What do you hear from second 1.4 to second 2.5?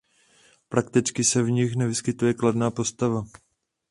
v nich nevyskytuje